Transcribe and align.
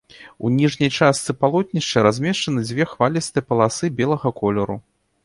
У 0.47 0.49
ніжняй 0.59 0.89
частцы 0.99 1.35
палотнішча 1.41 2.03
размешчаны 2.07 2.63
дзве 2.69 2.87
хвалістыя 2.93 3.47
паласы 3.51 3.91
белага 4.01 4.33
колеру. 4.41 4.81